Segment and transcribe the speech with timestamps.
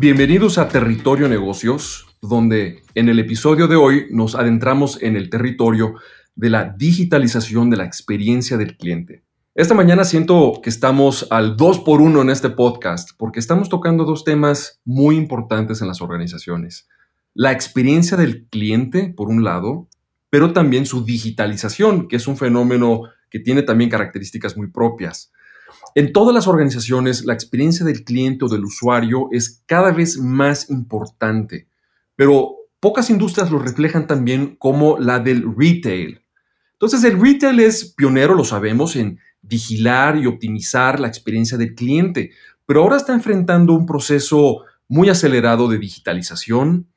[0.00, 5.96] Bienvenidos a Territorio Negocios, donde en el episodio de hoy nos adentramos en el territorio
[6.36, 9.24] de la digitalización de la experiencia del cliente.
[9.56, 14.04] Esta mañana siento que estamos al 2 por 1 en este podcast porque estamos tocando
[14.04, 16.86] dos temas muy importantes en las organizaciones.
[17.34, 19.88] La experiencia del cliente, por un lado,
[20.30, 25.32] pero también su digitalización, que es un fenómeno que tiene también características muy propias.
[25.94, 30.70] En todas las organizaciones, la experiencia del cliente o del usuario es cada vez más
[30.70, 31.68] importante,
[32.16, 36.20] pero pocas industrias lo reflejan también como la del retail.
[36.72, 42.30] Entonces, el retail es pionero, lo sabemos, en vigilar y optimizar la experiencia del cliente,
[42.66, 46.88] pero ahora está enfrentando un proceso muy acelerado de digitalización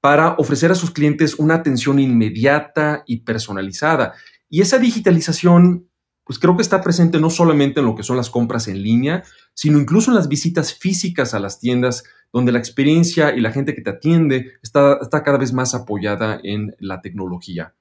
[0.00, 4.14] para ofrecer a sus clientes una atención inmediata y personalizada.
[4.48, 5.89] Y esa digitalización
[6.30, 9.24] pues creo que está presente no solamente en lo que son las compras en línea,
[9.52, 13.74] sino incluso en las visitas físicas a las tiendas, donde la experiencia y la gente
[13.74, 17.74] que te atiende está, está cada vez más apoyada en la tecnología.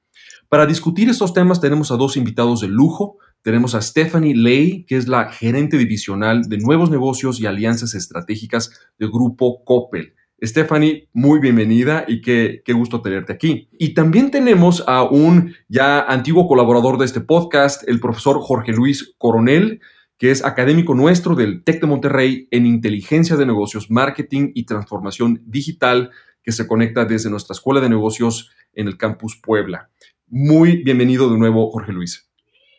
[0.48, 3.20] Para discutir estos temas tenemos a dos invitados de lujo.
[3.44, 8.72] Tenemos a Stephanie Ley, que es la gerente divisional de nuevos negocios y alianzas estratégicas
[8.98, 10.16] del grupo Coppel.
[10.42, 13.70] Stephanie, muy bienvenida y qué, qué, gusto tenerte aquí.
[13.78, 19.16] Y también tenemos a un ya antiguo colaborador de este podcast, el profesor Jorge Luis
[19.18, 19.82] Coronel,
[20.18, 25.42] que es académico nuestro del TEC de Monterrey en inteligencia de negocios, marketing y transformación
[25.46, 26.12] digital,
[26.44, 29.90] que se conecta desde nuestra escuela de negocios en el campus Puebla.
[30.28, 32.30] Muy bienvenido de nuevo, Jorge Luis.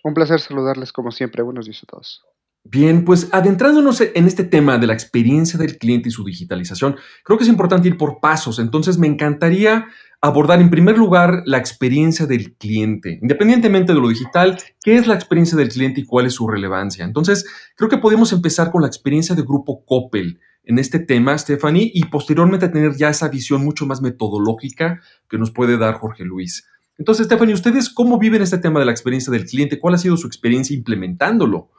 [0.03, 1.43] Un placer saludarles como siempre.
[1.43, 2.23] Buenos días a todos.
[2.65, 7.39] Bien, pues adentrándonos en este tema de la experiencia del cliente y su digitalización, creo
[7.39, 8.59] que es importante ir por pasos.
[8.59, 9.87] Entonces, me encantaría
[10.21, 13.19] abordar en primer lugar la experiencia del cliente.
[13.23, 17.05] Independientemente de lo digital, ¿qué es la experiencia del cliente y cuál es su relevancia?
[17.05, 21.91] Entonces, creo que podemos empezar con la experiencia del grupo Coppel en este tema, Stephanie,
[21.95, 26.67] y posteriormente tener ya esa visión mucho más metodológica que nos puede dar Jorge Luis.
[26.99, 29.81] Entonces, Stephanie, ¿ustedes cómo viven este tema de la experiencia del cliente?
[29.81, 31.71] ¿Cuál ha sido su experiencia implementándolo?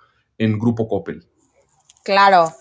[0.41, 1.25] En Grupo Coppel?
[2.03, 2.53] Claro.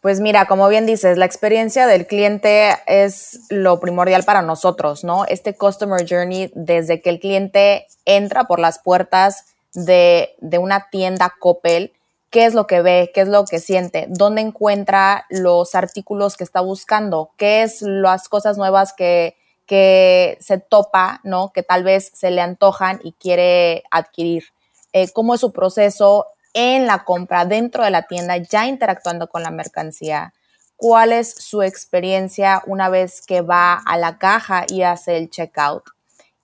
[0.00, 5.24] Pues mira, como bien dices, la experiencia del cliente es lo primordial para nosotros, ¿no?
[5.26, 9.44] Este customer journey desde que el cliente entra por las puertas
[9.74, 11.92] de, de una tienda Coppel,
[12.30, 16.42] qué es lo que ve, qué es lo que siente, dónde encuentra los artículos que
[16.42, 21.52] está buscando, qué es las cosas nuevas que, que se topa, ¿no?
[21.52, 24.46] Que tal vez se le antojan y quiere adquirir.
[24.92, 29.42] Eh, cómo es su proceso en la compra dentro de la tienda, ya interactuando con
[29.42, 30.34] la mercancía,
[30.76, 35.84] cuál es su experiencia una vez que va a la caja y hace el checkout.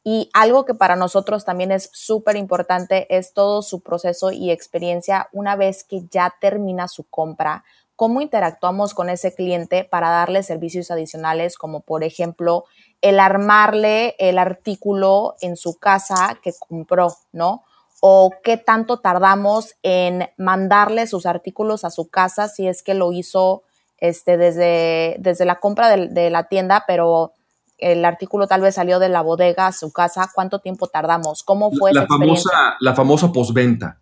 [0.04, 5.28] Y algo que para nosotros también es súper importante es todo su proceso y experiencia
[5.32, 7.64] una vez que ya termina su compra,
[7.96, 12.64] cómo interactuamos con ese cliente para darle servicios adicionales como por ejemplo
[13.00, 17.64] el armarle el artículo en su casa que compró, ¿no?
[18.00, 23.12] O qué tanto tardamos en mandarle sus artículos a su casa si es que lo
[23.12, 23.62] hizo
[23.98, 27.32] este, desde, desde la compra de, la tienda, pero
[27.78, 31.42] el artículo tal vez salió de la bodega a su casa, ¿cuánto tiempo tardamos?
[31.42, 33.98] ¿Cómo fue la famosa, La famosa posventa.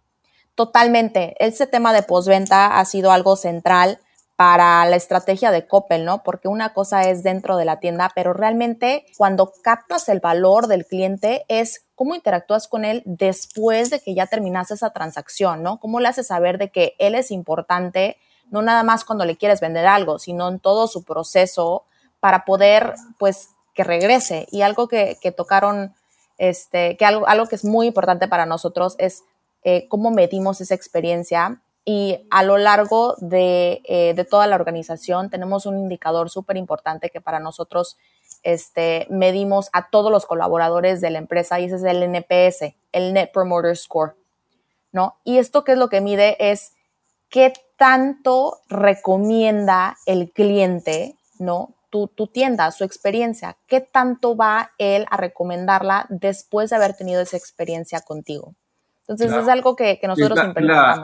[0.54, 1.34] Totalmente.
[1.38, 4.00] Ese tema de posventa ha sido algo central
[4.36, 6.22] para la estrategia de Coppel, ¿no?
[6.22, 10.86] Porque una cosa es dentro de la tienda, pero realmente cuando captas el valor del
[10.86, 15.80] cliente es cómo interactúas con él después de que ya terminaste esa transacción, ¿no?
[15.80, 18.18] ¿Cómo le haces saber de que él es importante,
[18.50, 21.84] no nada más cuando le quieres vender algo, sino en todo su proceso
[22.20, 24.46] para poder, pues, que regrese.
[24.50, 25.94] Y algo que, tocaron,
[26.36, 29.22] este, que algo, algo que es muy importante para nosotros es
[29.64, 35.66] eh, cómo medimos esa experiencia y a lo largo eh, de, toda la organización tenemos
[35.66, 37.96] un indicador súper importante que para nosotros
[38.42, 43.14] este, medimos a todos los colaboradores de la empresa y ese es el NPS, el
[43.14, 44.16] Net Promoter Score,
[44.90, 45.14] ¿no?
[45.22, 46.72] Y esto qué es lo que mide es
[47.28, 51.72] qué tanto recomienda el cliente, ¿no?
[51.90, 57.20] Tu, tu tienda, su experiencia, qué tanto va él a recomendarla después de haber tenido
[57.22, 58.56] esa experiencia contigo.
[59.08, 60.38] Entonces es algo que, nosotros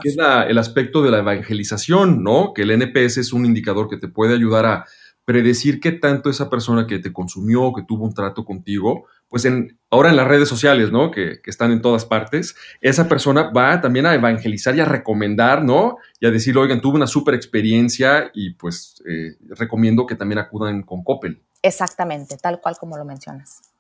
[0.03, 0.17] es es
[0.49, 2.53] el aspecto de la evangelización, ¿no?
[2.53, 4.85] Que el NPS es un indicador que te puede ayudar a
[5.25, 9.79] predecir qué tanto esa persona que te consumió, que tuvo un trato contigo, pues en,
[9.89, 11.11] ahora en las redes sociales, ¿no?
[11.11, 15.97] Que, están en todas partes, esa persona va también a evangelizar y a recomendar, ¿no?
[16.19, 20.83] Y a decir, oigan, tuve una súper experiencia y pues eh, recomiendo que también acudan
[20.83, 21.41] con Coppel.
[21.63, 23.72] Exactamente, tal cual como lo mencionas.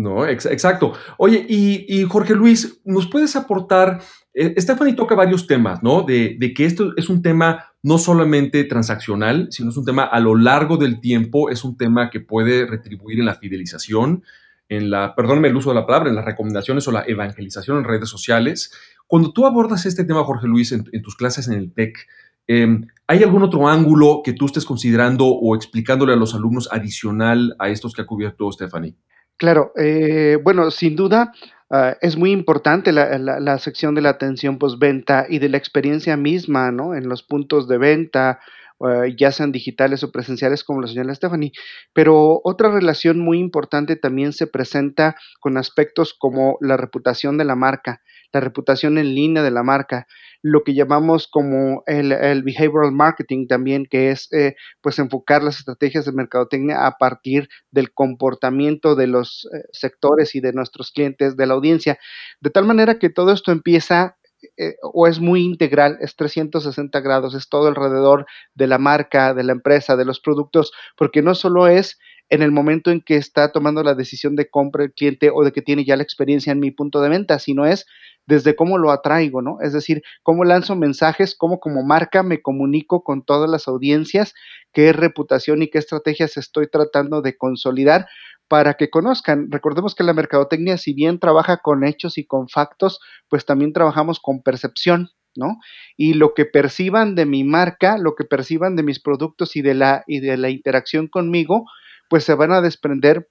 [0.00, 0.94] No, exacto.
[1.18, 4.00] Oye, y, Jorge Luis, ¿nos puedes aportar?
[4.32, 6.02] Eh, Stephanie toca varios temas, ¿no?
[6.02, 10.36] De, que esto es un tema no solamente transaccional, sino es un tema a lo
[10.36, 14.24] largo del tiempo, es un tema que puede retribuir en la fidelización,
[14.70, 17.84] en la, perdónme el uso de la palabra, en las recomendaciones o la evangelización en
[17.84, 18.72] redes sociales.
[19.06, 22.06] Cuando tú abordas este tema, Jorge Luis, en, tus clases en el TEC,
[22.46, 27.54] em, ¿hay algún otro ángulo que tú estés considerando o explicándole a los alumnos adicional
[27.58, 28.96] a estos que ha cubierto Stephanie?
[29.40, 31.32] Claro, eh, bueno, sin duda
[31.70, 36.70] ah, es muy importante la, sección de la atención postventa y de la experiencia misma,
[36.70, 36.94] ¿no?
[36.94, 38.40] En los puntos de venta,
[38.80, 41.52] ah, ya sean digitales o presenciales, como lo señala Stephanie.
[41.92, 47.56] Pero otra relación muy importante también se presenta con aspectos como la reputación de la
[47.56, 50.06] marca, la reputación en línea de la marca
[50.42, 56.04] lo que llamamos como el, behavioral marketing también, que es eh, pues enfocar las estrategias
[56.06, 61.46] de mercadotecnia a partir del comportamiento de los eh, sectores y de nuestros clientes, de
[61.46, 61.98] la audiencia,
[62.40, 64.16] de tal manera que todo esto empieza
[64.56, 69.44] eh, o es muy integral, es 360 grados, es todo alrededor de la marca, de
[69.44, 71.98] la empresa, de los productos, porque no solo es
[72.30, 75.52] en el momento en que está tomando la decisión de compra el cliente o de
[75.52, 77.86] que tiene ya la experiencia en mi punto de venta, sino es
[78.26, 79.58] desde cómo lo atraigo, ¿no?
[79.60, 84.34] Es decir, cómo lanzo mensajes, cómo como marca me comunico con todas las audiencias,
[84.72, 88.06] qué reputación y qué estrategias estoy tratando de consolidar
[88.46, 89.50] para que conozcan.
[89.50, 94.20] Recordemos que la mercadotecnia, si bien trabaja con hechos y con factos, pues también trabajamos
[94.20, 95.58] con percepción, ¿no?
[95.96, 99.74] Y lo que perciban de mi marca, lo que perciban de mis productos y de
[99.74, 101.64] la, y de la interacción conmigo,
[102.10, 103.28] pues se van a desprender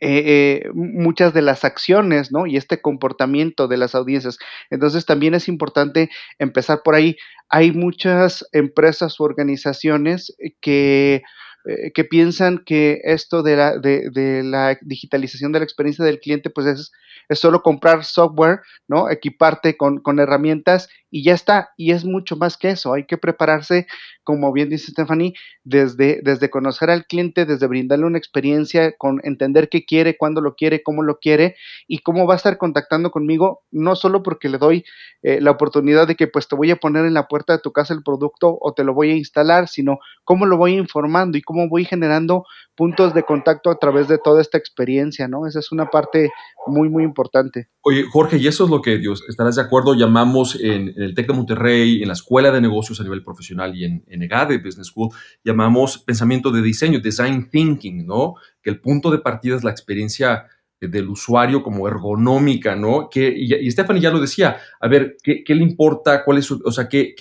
[0.00, 2.46] eh, eh, muchas de las acciones, ¿no?
[2.46, 4.38] Y este comportamiento de las audiencias.
[4.70, 7.16] Entonces también es importante empezar por ahí.
[7.48, 11.22] Hay muchas empresas u organizaciones que,
[11.66, 16.20] eh, que piensan que esto de la, de, de la digitalización de la experiencia del
[16.20, 16.92] cliente, pues es
[17.28, 19.10] es solo comprar software, ¿no?
[19.10, 21.70] Equiparte con, con, herramientas y ya está.
[21.76, 22.94] Y es mucho más que eso.
[22.94, 23.86] Hay que prepararse,
[24.24, 29.68] como bien dice Stephanie, desde, desde conocer al cliente, desde brindarle una experiencia, con entender
[29.68, 31.54] qué quiere, cuándo lo quiere, cómo lo quiere
[31.86, 34.84] y cómo va a estar contactando conmigo, no solo porque le doy
[35.22, 37.72] eh, la oportunidad de que pues te voy a poner en la puerta de tu
[37.72, 41.42] casa el producto o te lo voy a instalar, sino cómo lo voy informando y
[41.42, 42.44] cómo voy generando
[42.74, 45.46] puntos de contacto a través de toda esta experiencia, ¿no?
[45.46, 46.30] Esa es una parte
[46.66, 47.68] muy, muy importante.
[47.82, 51.28] Oye, Jorge, y eso es lo que, Dios, estarás de acuerdo, llamamos en, el TEC
[51.28, 54.88] de Monterrey, en la Escuela de Negocios a nivel profesional y en, en EGADE Business
[54.88, 55.10] School,
[55.44, 58.34] llamamos pensamiento de diseño, design thinking, ¿no?
[58.62, 60.46] Que el punto de partida es la experiencia
[60.80, 63.08] del usuario como ergonómica, ¿no?
[63.08, 66.24] Que, y, y Stephanie ya lo decía, a ver, ¿qué, le importa?
[66.24, 67.14] ¿Cuál es su, o sea, qué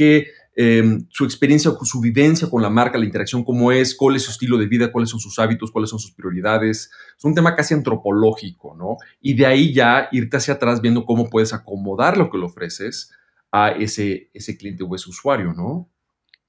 [0.54, 4.32] Em, su experiencia, su vivencia con la marca, la interacción, cómo es, cuál es su
[4.32, 6.92] estilo de vida, cuáles son sus hábitos, cuáles son sus prioridades.
[7.18, 8.98] Es un tema casi antropológico, ¿no?
[9.22, 13.12] Y de ahí ya irte hacia atrás viendo cómo puedes acomodar lo que le ofreces
[13.52, 15.90] a ese, ese cliente o ese usuario, ¿no?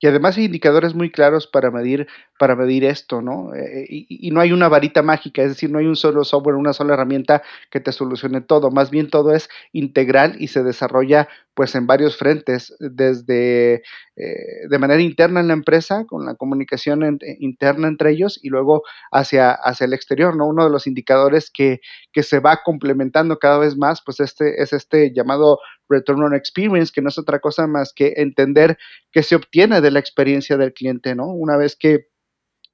[0.03, 3.55] Y además hay indicadores muy claros para medir, para medir esto, ¿no?
[3.55, 6.73] Eh, y, no hay una varita mágica, es decir, no hay un solo software, una
[6.73, 8.73] sola herramienta que te solucione todo.
[8.73, 13.83] Más bien todo es integral y se desarrolla pues en varios frentes, desde
[14.17, 18.49] eh, de manera interna en la empresa, con la comunicación eh, interna entre ellos y
[18.49, 20.47] luego hacia, hacia el exterior, ¿no?
[20.47, 21.81] Uno de los indicadores que,
[22.13, 26.93] que se va complementando cada vez más, pues este es este llamado Return on Experience,
[26.95, 28.79] que no es otra cosa más que entender
[29.11, 31.27] qué se obtiene de la experiencia del cliente, ¿no?
[31.27, 32.12] Una vez que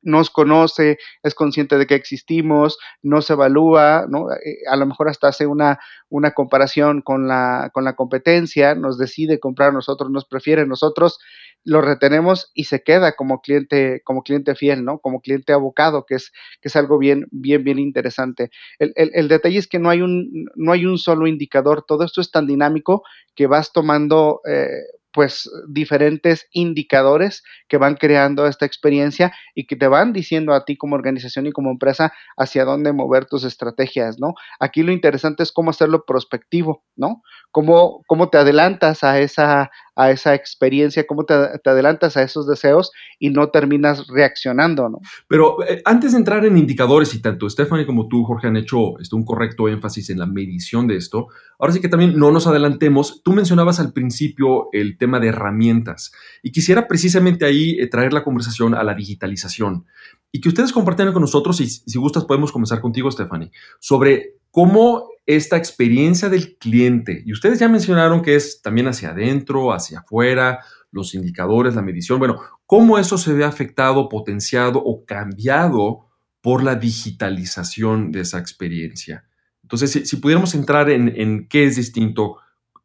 [0.03, 4.31] nos conoce, es consciente de que existimos, nos evalúa, ¿no?
[4.33, 5.79] Eh, a lo mejor hasta hace una,
[6.09, 11.19] una comparación con la, con la competencia, nos decide comprar nosotros, nos prefiere nosotros,
[11.65, 15.01] lo retenemos y se queda como cliente, como cliente fiel, ¿no?
[15.01, 18.51] Como cliente abocado, que es, que es algo bien, bien, bien interesante.
[18.79, 22.21] El, el, detalle es que no hay, un, no hay un solo indicador, todo esto
[22.21, 23.03] es tan dinámico
[23.35, 24.69] que vas tomando eh,
[25.19, 30.77] pues diferentes indicadores que van creando esta experiencia y que te van diciendo a ti
[30.77, 34.35] como organización y como empresa hacia dónde mover tus estrategias, ¿no?
[34.61, 37.25] Aquí lo interesante es cómo hacerlo prospectivo, ¿no?
[37.51, 42.93] Cómo, cómo te adelantas a esa, a esa experiencia, cómo te, adelantas a esos deseos
[43.19, 44.99] y no terminas reaccionando, ¿no?
[45.27, 48.97] Pero eh, antes de entrar en indicadores, y tanto Stephanie como tú, Jorge, han hecho
[49.01, 51.27] este, un correcto énfasis en la medición de esto,
[51.59, 53.23] ahora sí que también no nos adelantemos.
[53.25, 56.13] Tú mencionabas al principio el tema de herramientas
[56.43, 59.87] y quisiera precisamente ahí eh, traer la conversación a la digitalización
[60.31, 63.51] y que ustedes compartieran con nosotros, y si gustas podemos comenzar contigo, Stephanie,
[63.81, 69.73] sobre cómo esta experiencia del cliente, y ustedes ya mencionaron que es también hacia adentro,
[69.73, 70.61] hacia afuera,
[70.91, 76.09] los indicadores, la medición, bueno, cómo eso se ve afectado, potenciado o cambiado
[76.41, 79.25] por la digitalización de esa experiencia.
[79.63, 82.39] Entonces, si, pudiéramos entrar en, qué es distinto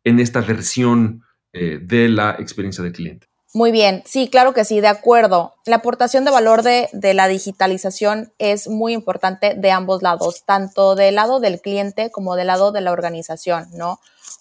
[0.03, 1.23] en esta versión
[1.53, 3.27] eh, de la experiencia del cliente.
[3.55, 5.53] Muy bien, sí, claro que sí, de acuerdo.
[5.67, 11.15] La aportación de valor de, la digitalización es muy importante de ambos lados, tanto del
[11.15, 13.99] lado del cliente como del lado de la organización, ¿no?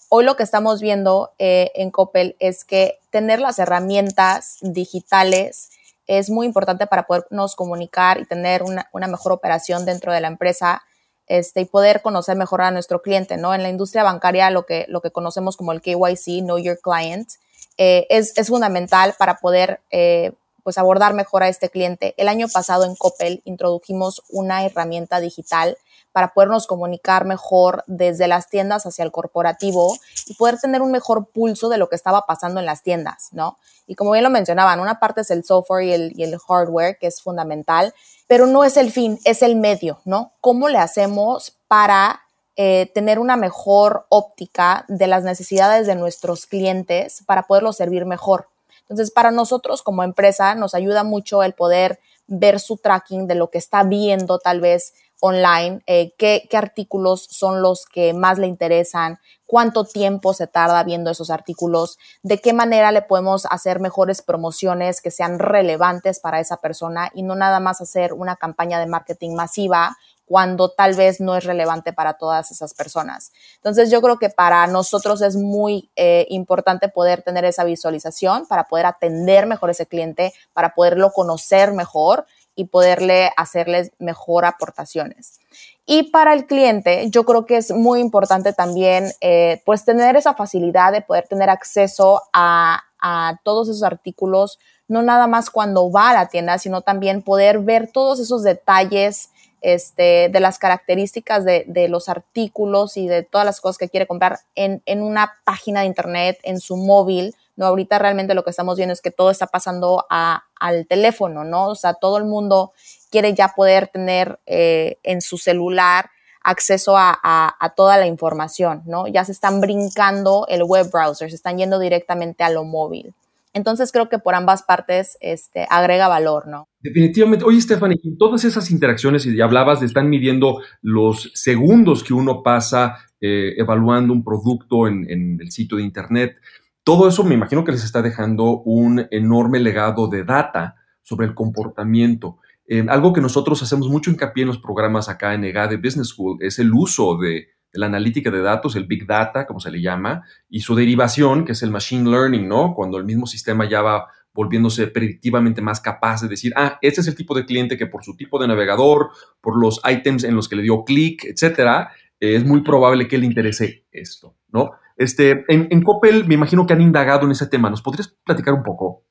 [0.09, 5.69] Hoy lo que estamos viendo eh, en Coppel es que tener las herramientas digitales
[6.07, 10.83] es muy importante para podernos comunicar y tener una, mejor operación dentro de la empresa
[11.27, 13.53] este, y poder conocer mejor a nuestro cliente, ¿no?
[13.53, 17.29] En la industria bancaria, lo que, lo que conocemos como el KYC, Know Your Client,
[17.77, 20.31] eh, es, fundamental para poder eh,
[20.63, 22.13] pues abordar mejor a este cliente.
[22.17, 25.77] El año pasado en Coppel introdujimos una herramienta digital
[26.13, 31.25] para podernos comunicar mejor desde las tiendas hacia el corporativo y poder tener un mejor
[31.25, 33.57] pulso de lo que estaba pasando en las tiendas, ¿no?
[33.87, 37.21] Y como bien lo mencionaban, una parte es el software y el, hardware, que es
[37.21, 37.93] fundamental,
[38.27, 40.31] pero no es el fin, es el medio, ¿no?
[40.39, 42.21] ¿Cómo le hacemos para
[42.55, 48.47] eh, tener una mejor óptica de las necesidades de nuestros clientes para poderlos servir mejor.
[48.81, 53.49] Entonces, para nosotros como empresa nos ayuda mucho el poder ver su tracking de lo
[53.49, 58.47] que está viendo tal vez online, eh, qué, qué, artículos son los que más le
[58.47, 64.21] interesan, cuánto tiempo se tarda viendo esos artículos, de qué manera le podemos hacer mejores
[64.21, 68.87] promociones que sean relevantes para esa persona y no nada más hacer una campaña de
[68.87, 73.31] marketing masiva cuando tal vez no es relevante para todas esas personas.
[73.57, 78.63] Entonces yo creo que para nosotros es muy eh, importante poder tener esa visualización para
[78.65, 85.39] poder atender mejor ese cliente, para poderlo conocer mejor y poderle hacerles mejor aportaciones.
[85.85, 90.33] Y para el cliente, yo creo que es muy importante también, eh, pues, tener esa
[90.33, 96.11] facilidad de poder tener acceso a, a todos esos artículos, no nada más cuando va
[96.11, 99.29] a la tienda, sino también poder ver todos esos detalles
[99.63, 104.39] este, de las características de, los artículos y de todas las cosas que quiere comprar
[104.55, 107.33] en, una página de internet, en su móvil.
[107.55, 111.67] No, ahorita realmente lo que estamos viendo es que todo está pasando al teléfono, ¿no?
[111.69, 112.73] O sea, todo el mundo
[113.11, 116.09] quiere ya poder tener eh, en su celular
[116.43, 119.07] acceso a, toda la información, ¿no?
[119.07, 123.13] Ya se están brincando el web browser, se están yendo directamente a lo móvil.
[123.53, 126.67] Entonces creo que por ambas partes este, agrega valor, ¿no?
[126.81, 127.45] Definitivamente.
[127.45, 132.97] Oye, Stephanie, todas esas interacciones, y hablabas de están midiendo los segundos que uno pasa
[133.21, 136.35] eh, evaluando un producto en, el sitio de Internet,
[136.83, 141.33] todo eso me imagino que les está dejando un enorme legado de data sobre el
[141.33, 142.39] comportamiento.
[142.65, 146.37] Eh, algo que nosotros hacemos mucho hincapié en los programas acá en EGADE Business School
[146.41, 150.23] es el uso de la analítica de datos, el Big Data, como se le llama,
[150.47, 152.73] y su derivación, que es el Machine Learning, ¿no?
[152.75, 157.07] Cuando el mismo sistema ya va volviéndose predictivamente más capaz de decir, ah, este es
[157.07, 159.09] el tipo de cliente que por su tipo de navegador,
[159.41, 163.25] por los items en los que le dio clic, etcétera, es muy probable que le
[163.25, 164.71] interese esto, ¿no?
[164.97, 167.69] Este, en, en Coppel me imagino que han indagado en ese tema.
[167.69, 169.03] ¿Nos podrías platicar un poco?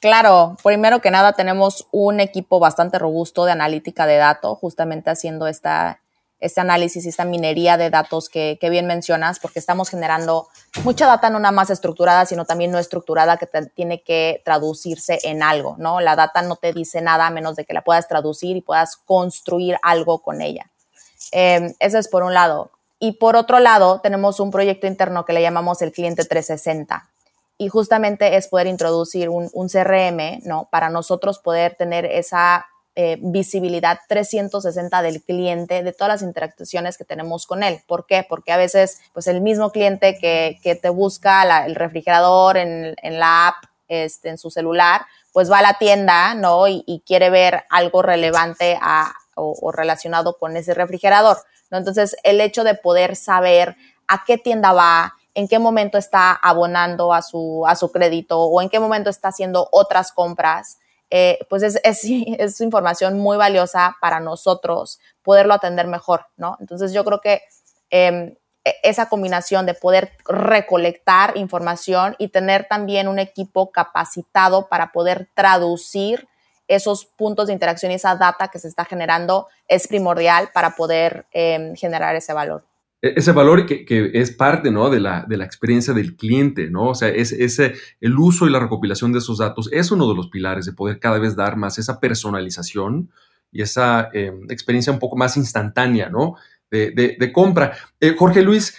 [0.00, 5.48] Claro, primero que nada tenemos un equipo bastante robusto de analítica de datos, justamente haciendo
[5.48, 6.00] esta
[6.40, 10.48] este análisis y esta minería de datos que, bien mencionas, porque estamos generando
[10.84, 15.42] mucha data no nada más estructurada, sino también no estructurada que tiene que traducirse en
[15.42, 16.00] algo, ¿no?
[16.00, 18.96] La data no te dice nada a menos de que la puedas traducir y puedas
[18.96, 20.70] construir algo con ella.
[21.32, 22.70] Eh, eso es por un lado.
[22.98, 27.08] Y por otro lado, tenemos un proyecto interno que le llamamos el cliente 360.
[27.58, 30.68] Y justamente es poder introducir un, un CRM, ¿no?
[30.70, 32.66] Para nosotros poder tener esa
[33.00, 37.80] eh, visibilidad 360 del cliente, de todas las interacciones que tenemos con él.
[37.86, 38.26] ¿Por qué?
[38.28, 43.54] Porque a veces, pues el mismo cliente que, te busca el refrigerador en, la app,
[43.86, 45.02] este, en su celular,
[45.32, 46.66] pues va a la tienda, ¿no?
[46.66, 48.76] Y, quiere ver algo relevante
[49.38, 51.38] o, relacionado con ese refrigerador,
[51.70, 51.78] ¿no?
[51.78, 53.76] Entonces, el hecho de poder saber
[54.06, 58.60] a qué tienda va, en qué momento está abonando a su, a su crédito o
[58.60, 60.78] en qué momento está haciendo otras compras.
[61.10, 62.04] Eh, pues es, es,
[62.38, 66.56] es, información muy valiosa para nosotros poderlo atender mejor, ¿no?
[66.60, 67.42] Entonces yo creo que
[67.90, 74.92] em, e, esa combinación de poder recolectar información y tener también un equipo capacitado para
[74.92, 76.28] poder traducir
[76.68, 81.26] esos puntos de interacción y esa data que se está generando es primordial para poder
[81.32, 82.64] em, generar ese valor.
[83.02, 84.90] E, ese valor que, es parte ¿no?
[84.90, 86.90] de, la, de la experiencia del cliente, ¿no?
[86.90, 90.14] O sea, es, ese, el uso y la recopilación de esos datos es uno de
[90.14, 93.10] los pilares de poder cada vez dar más esa personalización
[93.50, 96.34] y esa em, experiencia un poco más instantánea, ¿no?
[96.70, 97.72] de, compra.
[98.00, 98.76] Eh, Jorge Luis,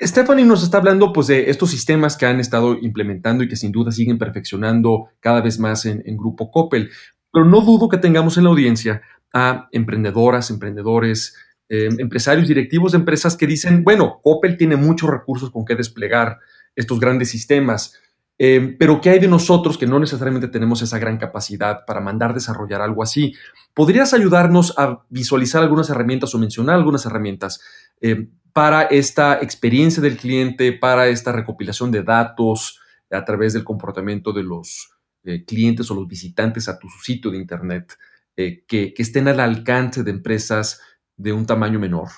[0.00, 3.72] Stephanie nos está hablando pues, de estos sistemas que han estado implementando y que sin
[3.72, 6.90] duda siguen perfeccionando cada vez más en, Grupo Coppel.
[7.32, 11.36] Pero no dudo que tengamos en la audiencia a emprendedoras, emprendedores,
[11.68, 16.38] eh, empresarios, directivos de empresas que dicen, bueno, Coppel tiene muchos recursos con que desplegar
[16.76, 17.98] estos grandes sistemas.
[18.38, 22.34] Eh, pero ¿qué hay de nosotros que no necesariamente tenemos esa gran capacidad para mandar
[22.34, 23.34] desarrollar algo así?
[23.74, 27.60] ¿Podrías ayudarnos a visualizar algunas herramientas o mencionar algunas herramientas
[28.00, 34.32] eh, para esta experiencia del cliente, para esta recopilación de datos a través del comportamiento
[34.32, 34.91] de los
[35.24, 37.96] eh, clientes o los visitantes a tu sitio de Internet,
[38.34, 40.80] que, que estén al alcance de empresas
[41.16, 42.08] de un tamaño menor?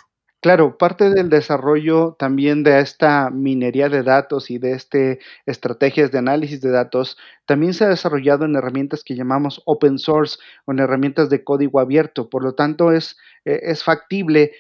[0.45, 6.19] Claro, parte del desarrollo también de esta minería de datos y de este estrategias de
[6.19, 10.81] análisis de datos también se ha desarrollado en herramientas que llamamos open source o en
[10.81, 12.29] herramientas de código abierto.
[12.29, 14.53] Por lo tanto, es, eh, es factible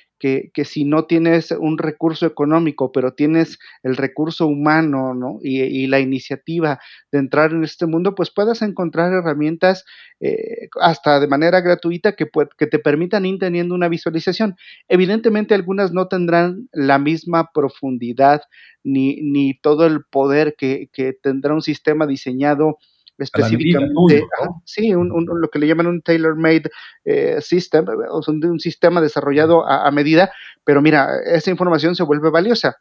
[0.52, 5.38] que, si no tienes un recurso económico, pero tienes el recurso humano ¿no?
[5.42, 6.80] y, la iniciativa
[7.12, 9.84] de entrar en este mundo, pues puedas encontrar herramientas
[10.20, 12.26] eh, hasta de manera gratuita que,
[12.56, 14.56] que te permitan ir teniendo una visualización.
[14.88, 18.40] Evidentemente algunas no tendrán la misma profundidad
[18.82, 22.78] ni, ni todo el poder que, que tendrá un sistema diseñado
[23.18, 24.26] específicamente,
[24.64, 26.70] sí, lo que le llaman un tailor-made
[27.04, 30.32] eh, system, o un, sistema desarrollado a, medida,
[30.64, 32.78] pero mira, esa información se vuelve valiosa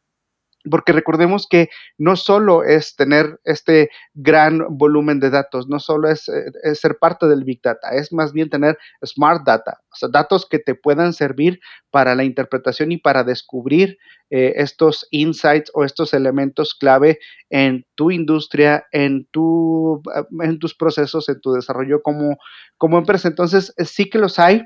[0.70, 6.30] porque recordemos que no solo es tener este gran volumen de datos, no solo es,
[6.30, 10.46] eh, ser parte del Big Data, es más bien tener Smart Data, o sea, datos
[10.46, 11.60] que te puedan servir
[11.92, 13.98] para la interpretación y para descubrir
[14.30, 17.20] eh, estos insights o estos elementos clave
[17.52, 20.02] en tu industria, en, tu,
[20.42, 22.38] en tus procesos, en tu desarrollo como,
[22.78, 23.28] como empresa.
[23.28, 24.64] Entonces, sí que los hay.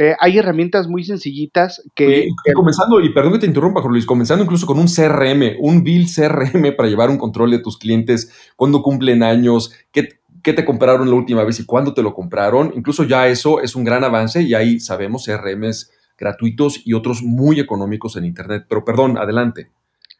[0.00, 4.44] Eh, hay herramientas muy sencillitas que, Comenzando, y perdón que te interrumpa, Jorge Luis, comenzando
[4.44, 8.80] incluso con un CRM, un bill CRM para llevar un control de tus clientes, cuando
[8.80, 12.72] cumplen años, qué, qué te compraron la última vez y cuándo te lo compraron.
[12.76, 17.58] Incluso ya eso es un gran avance y ahí sabemos CRMs gratuitos y otros muy
[17.58, 18.66] económicos en Internet.
[18.68, 19.68] Pero perdón, adelante.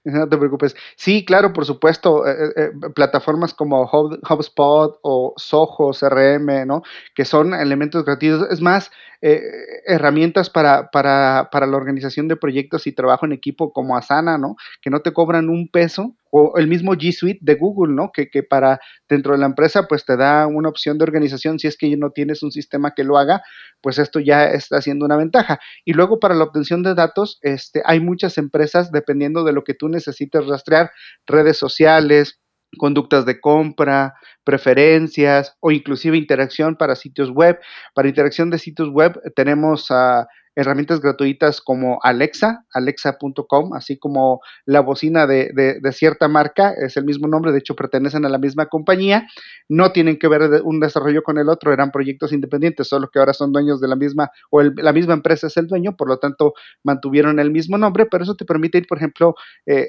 [0.04, 0.76] No te preocupes.
[0.96, 6.82] Sí, claro, por supuesto, eh, eh, eh, plataformas como HubSpot o Soho, CRM, ¿no?
[7.14, 8.50] Que son elementos gratuitos.
[8.50, 13.96] Es más, herramientas para, para, para, la organización de proyectos y trabajo en equipo como
[13.96, 14.54] Asana, ¿no?
[14.80, 18.10] Que no te cobran un peso o el mismo G Suite de Google, ¿no?
[18.12, 21.58] Que, que, para dentro de la empresa, pues te da una opción de organización.
[21.58, 23.42] Si es que no tienes un sistema que lo haga,
[23.80, 25.58] pues esto ya está siendo una ventaja.
[25.84, 29.74] Y luego para la obtención de datos, este, hay muchas empresas, dependiendo de lo que
[29.74, 30.90] tú necesites rastrear,
[31.26, 32.40] redes sociales,
[32.76, 34.14] conductas de compra,
[34.44, 37.58] preferencias o inclusive interacción para sitios web.
[37.94, 40.28] Para interacción de sitios web tenemos a
[40.58, 47.04] herramientas gratuitas como Alexa, alexa.com, así como la bocina de, de, cierta marca, es el
[47.04, 49.28] mismo nombre, de hecho pertenecen a la misma compañía,
[49.68, 53.34] no tienen que ver un desarrollo con el otro, eran proyectos independientes, solo que ahora
[53.34, 56.54] son dueños de la misma, o la misma empresa es el dueño, por lo tanto
[56.82, 59.88] mantuvieron el mismo nombre, pero eso te permite ir, por ejemplo, eh,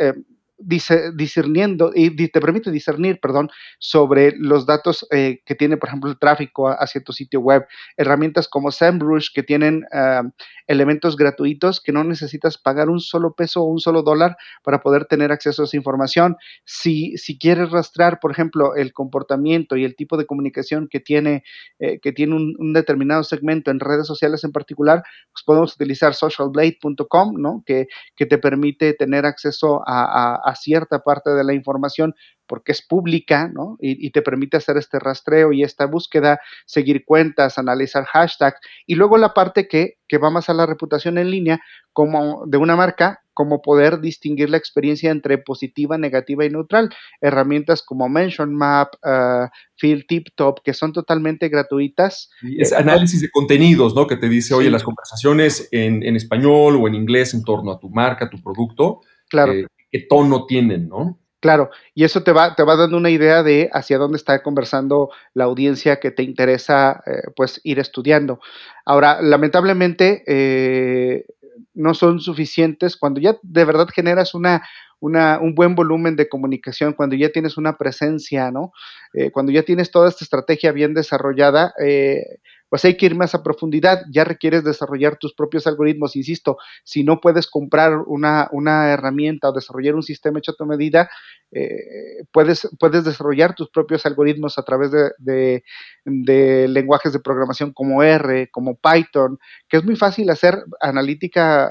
[0.00, 0.14] eh,
[0.58, 6.18] discerniendo y te permite discernir, perdón, sobre los datos eh, que tiene, por ejemplo, el
[6.18, 7.66] tráfico hacia tu sitio web.
[7.96, 10.22] Herramientas como SEMrush que tienen ah,
[10.66, 15.04] elementos gratuitos que no necesitas pagar un solo peso o un solo dólar para poder
[15.04, 16.36] tener acceso a esa información.
[16.64, 21.44] Si, si quieres rastrear, por ejemplo, el comportamiento y el tipo de comunicación que tiene,
[21.78, 27.34] eh, que tiene un, determinado segmento en redes sociales en particular, pues podemos utilizar socialblade.com,
[27.40, 27.62] ¿no?
[27.64, 32.14] Que, que te permite tener acceso a cierta parte de la información
[32.48, 33.76] porque es pública, ¿no?
[33.78, 39.18] Y, te permite hacer este rastreo y esta búsqueda, seguir cuentas, analizar hashtags, y luego
[39.18, 41.60] la parte que, que va más a la reputación en línea
[41.92, 46.90] como de una marca, como poder distinguir la experiencia entre positiva, negativa y neutral.
[47.20, 52.30] Herramientas como Mention Map, uh, Field Tip Top, que son totalmente gratuitas.
[52.42, 54.06] es análisis de contenidos, ¿no?
[54.06, 57.78] Que te dice, oye, las conversaciones en, en, español o en inglés en torno a
[57.78, 59.02] tu marca, tu producto.
[59.28, 59.52] Claro.
[59.52, 61.18] Eh, qué tono tienen, ¿no?
[61.40, 65.10] Claro, y eso te va, te va dando una idea de hacia dónde está conversando
[65.34, 68.40] la audiencia que te interesa eh, pues ir estudiando.
[68.84, 71.26] Ahora, lamentablemente, eh,
[71.74, 74.62] no son suficientes cuando ya de verdad generas una,
[75.00, 78.72] una, un buen volumen de comunicación, cuando ya tienes una presencia, ¿no?
[79.12, 83.34] Eh, cuando ya tienes toda esta estrategia bien desarrollada, eh, pues hay que ir más
[83.34, 88.92] a profundidad, ya requieres desarrollar tus propios algoritmos, insisto, si no puedes comprar una, una
[88.92, 91.08] herramienta o desarrollar un sistema hecho a tu medida,
[91.50, 95.62] eh, puedes, puedes desarrollar tus propios algoritmos a través de,
[96.04, 101.70] de, lenguajes de programación como R, como Python, que es muy fácil hacer analítica,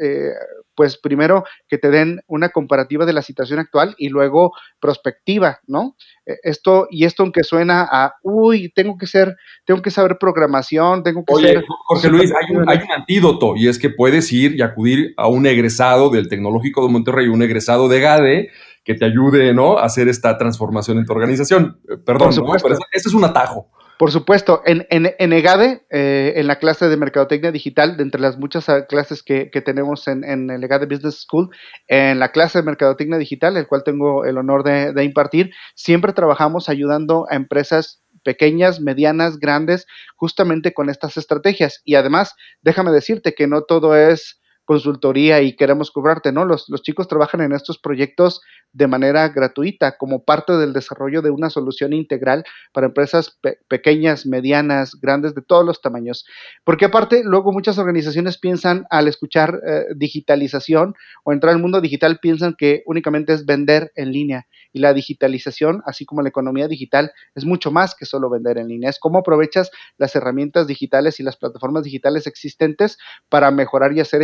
[0.00, 0.32] eh,
[0.74, 5.96] pues primero que te den una comparativa de la situación actual y luego prospectiva, ¿no?
[6.26, 11.02] E, esto, y esto aunque suena a, uy, tengo que ser, tengo que saber programación,
[11.02, 11.64] tengo que Oye, ser...
[11.86, 15.28] Jorge Luis, hay un, hay un antídoto y es que puedes ir y acudir a
[15.28, 18.50] un egresado del Tecnológico de Monterrey, un egresado de GADE,
[18.84, 19.78] que te ayude, ¿no?
[19.78, 21.80] A hacer esta transformación en tu organización.
[21.88, 22.52] Eh, perdón, ¿no?
[22.62, 23.70] Pero ese, es un atajo.
[23.98, 28.38] Por supuesto, en, en, EGADE, eh, en la clase de Mercadotecnia Digital, de entre las
[28.38, 31.50] muchas ah, clases que, que tenemos en, en, el EGADE Business School,
[31.86, 36.12] en la clase de Mercadotecnia Digital, el cual tengo el honor de, de impartir, siempre
[36.12, 41.80] trabajamos ayudando a empresas pequeñas, medianas, grandes, justamente con estas estrategias.
[41.84, 46.44] Y además, déjame decirte que no todo es consultoría y queremos cobrarte, ¿no?
[46.44, 48.40] Los, chicos trabajan en estos proyectos
[48.72, 54.98] de manera gratuita como parte del desarrollo de una solución integral para empresas pequeñas, medianas,
[55.00, 56.26] grandes, de todos los tamaños.
[56.64, 62.18] Porque aparte, luego muchas organizaciones piensan al escuchar eh, digitalización o entrar al mundo digital,
[62.20, 64.46] piensan que únicamente es vender en línea.
[64.72, 68.66] Y la digitalización, así como la economía digital, es mucho más que solo vender en
[68.66, 68.90] línea.
[68.90, 72.98] Es cómo aprovechas las herramientas digitales y las plataformas digitales existentes
[73.28, 74.22] para mejorar y hacer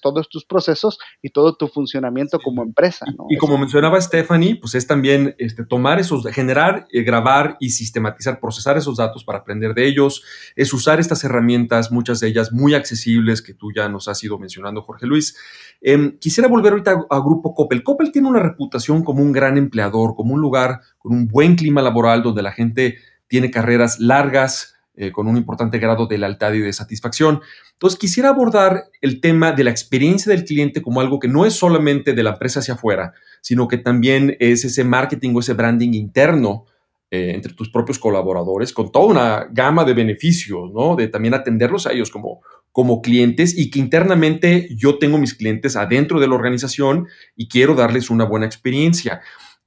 [0.00, 3.06] todos tus procesos y todo tu funcionamiento como empresa.
[3.16, 3.26] ¿no?
[3.28, 8.40] Y, como menciona Stephanie, pues es también este, tomar esos, generar, eh, grabar y sistematizar,
[8.40, 10.22] procesar esos datos para aprender de ellos,
[10.54, 14.38] es usar estas herramientas, muchas de ellas muy accesibles que tú ya nos has ido
[14.38, 15.36] mencionando, Jorge Luis.
[15.80, 17.82] Em, quisiera volver ahorita a, Grupo Coppel.
[17.82, 21.82] Coppel tiene una reputación como un gran empleador, como un lugar con un buen clima
[21.82, 26.60] laboral donde la gente tiene carreras largas, eh, con un importante grado de lealtad y
[26.60, 27.42] de satisfacción.
[27.74, 31.52] Entonces, quisiera abordar el tema de la experiencia del cliente como algo que no es
[31.52, 35.92] solamente de la empresa hacia afuera, sino que también es ese marketing o ese branding
[35.92, 36.64] interno
[37.10, 40.96] eh, entre tus propios colaboradores, con toda una gama de beneficios, ¿no?
[40.96, 42.40] De también atenderlos a ellos como,
[42.72, 47.06] como clientes y que internamente yo tengo mis clientes adentro de la organización
[47.36, 49.20] y quiero darles una buena experiencia.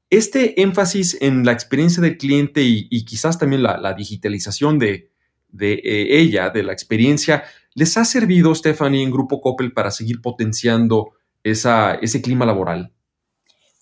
[0.10, 5.12] Este énfasis en la experiencia del cliente y, quizás también la digitalización de,
[5.50, 10.22] de eh, ella, de la experiencia, ¿les ha servido, Stephanie, en Grupo Coppel para seguir
[10.22, 11.12] potenciando
[11.44, 12.92] esa, ese clima laboral?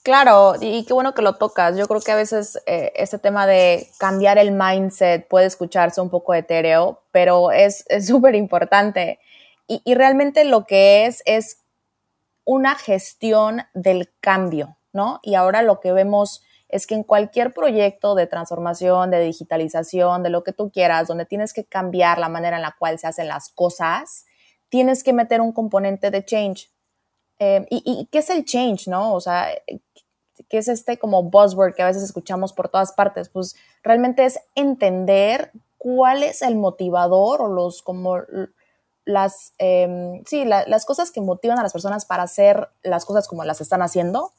[0.03, 1.75] Claro, y qué bueno que lo tocas.
[1.77, 6.09] Yo creo que a veces eh, este tema de cambiar el mindset puede escucharse un
[6.09, 9.19] poco etéreo, pero es súper importante.
[9.67, 11.57] Y, y, realmente lo que es es
[12.45, 15.19] una gestión del cambio, ¿no?
[15.23, 20.29] Y ahora lo que vemos es que en cualquier proyecto de transformación, de digitalización, de
[20.29, 23.27] lo que tú quieras, donde tienes que cambiar la manera en la cual se hacen
[23.27, 24.25] las cosas,
[24.69, 26.69] tienes que meter un componente de change.
[27.39, 29.13] Eh, y, qué es el change, no?
[29.13, 29.47] O sea,
[30.49, 33.29] ¿qué es este como buzzword que a veces escuchamos por todas partes?
[33.29, 38.17] Pues realmente es entender cuál es el motivador o los como
[39.05, 43.45] las, em, sí, las cosas que motivan a las personas para hacer las cosas como
[43.45, 44.33] las están haciendo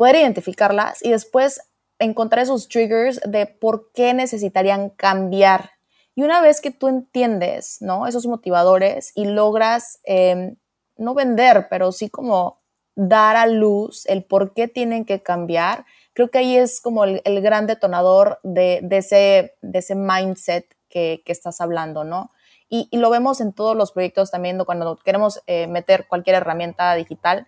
[0.00, 1.60] poder identificarlas y después
[1.98, 5.72] encontrar esos triggers de por qué necesitarían cambiar.
[6.14, 8.06] Y una vez que tú entiendes, ¿no?
[8.06, 10.56] Esos motivadores y logras em,
[10.96, 12.62] no vender, pero sí como
[12.94, 15.84] dar a luz el por qué tienen que cambiar,
[16.14, 21.60] creo que ahí es como el, gran detonador de, ese, de ese mindset que, estás
[21.60, 22.30] hablando, ¿no?
[22.70, 27.46] Y, lo vemos en todos los proyectos también, cuando queremos eh, meter cualquier herramienta digital,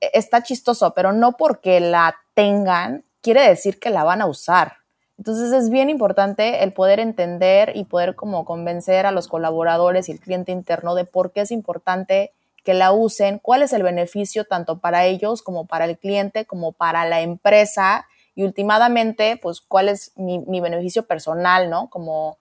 [0.00, 4.78] está chistoso, pero no porque la tengan quiere decir que la van a usar.
[5.18, 10.12] Entonces es bien importante el poder entender y poder como convencer a los colaboradores y
[10.12, 12.30] el cliente interno de por qué es importante
[12.64, 16.72] que la usen, cuál es el beneficio tanto para ellos como para el cliente, como
[16.72, 21.90] para la empresa y últimamente, pues cuál es mi, mi beneficio personal, ¿no?
[21.90, 22.38] Como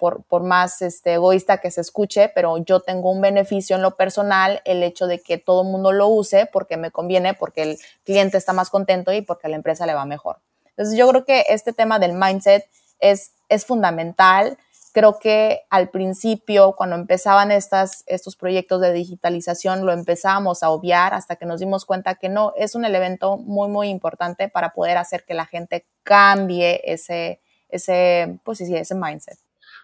[0.00, 4.60] por, más este, egoísta que se escuche, pero yo tengo un beneficio en lo personal,
[4.64, 8.36] el hecho de que todo el mundo lo use porque me conviene, porque el cliente
[8.38, 10.40] está más contento y porque a la empresa le va mejor.
[10.70, 12.66] Entonces yo creo que este tema del mindset
[12.98, 14.58] es, es fundamental
[14.92, 21.14] creo que al principio, cuando empezaban estas, estos proyectos de digitalización, lo empezábamos a obviar
[21.14, 24.98] hasta que nos dimos cuenta que no, es un elemento muy, muy importante para poder
[24.98, 29.38] hacer que la gente cambie ese, ese, pues sí, ese mindset.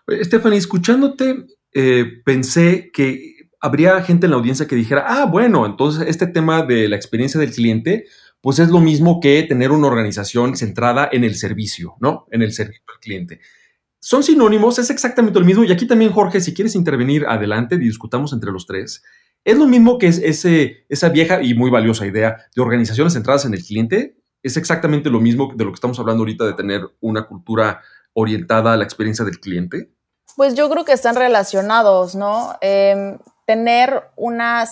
[0.08, 6.06] Stephanie, escuchándote, eh, pensé que habría gente en la audiencia que dijera, ah, bueno, entonces
[6.08, 8.04] este tema de la experiencia del cliente,
[8.40, 12.26] pues es lo mismo que tener una organización centrada en el servicio, ¿no?
[12.30, 13.40] En el servicio al cliente.
[14.00, 15.64] Son sinónimos, es exactamente lo mismo.
[15.64, 19.02] Y aquí también, Jorge, si quieres intervenir, adelante, discutamos entre los tres.
[19.42, 23.46] Es lo mismo que es ese, esa vieja y muy valiosa idea de organizaciones centradas
[23.46, 24.16] en el cliente.
[24.42, 27.80] Es exactamente lo mismo de lo que estamos hablando ahorita de tener una cultura
[28.12, 29.90] orientada a la experiencia del cliente.
[30.36, 32.56] Pues yo creo que están relacionados, ¿no?
[32.60, 34.64] Em, tener una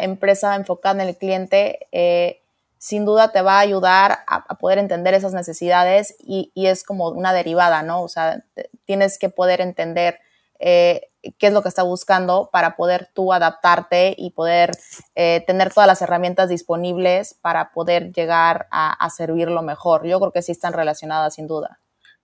[0.00, 2.40] empresa enfocada en el cliente eh,
[2.80, 7.34] sin duda te va a ayudar a, poder entender esas necesidades y, es como una
[7.34, 8.02] derivada, ¿no?
[8.02, 8.42] O sea,
[8.86, 10.18] tienes que poder entender
[10.58, 14.70] eh, qué es lo que está buscando para poder tú adaptarte y poder
[15.14, 20.06] eh, tener todas las herramientas disponibles para poder llegar a, servirlo mejor.
[20.06, 21.80] Yo creo que sí están relacionadas sin duda.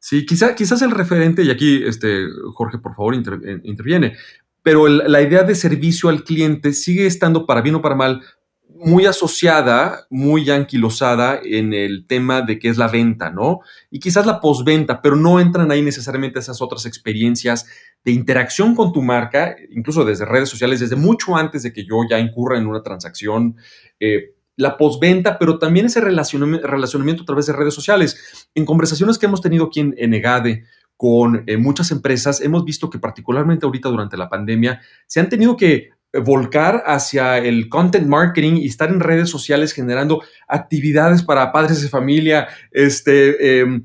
[0.08, 4.16] Sí, quizá, quizás el referente, y aquí este, Jorge, por favor, interviene,
[4.62, 8.22] pero la idea de servicio al cliente sigue estando, para bien o para mal,
[8.68, 13.62] muy asociada, muy anquilosada en el tema de qué es la venta, ¿no?
[13.90, 17.66] Y quizás la postventa, pero no entran ahí necesariamente esas otras experiencias
[18.04, 22.02] de interacción con tu marca, incluso desde redes sociales, desde mucho antes de que yo
[22.08, 23.56] ya incurra en una transacción.
[23.98, 28.48] Eh, la postventa, pero también ese relacionamiento, a través de redes sociales.
[28.54, 30.64] En conversaciones que hemos tenido aquí en, en EGADE
[30.96, 35.56] con eh, muchas empresas, hemos visto que particularmente ahorita durante la pandemia se han tenido
[35.56, 35.90] que
[36.24, 41.88] volcar hacia el content marketing y estar en redes sociales generando actividades para padres de
[41.88, 43.84] familia, este, em,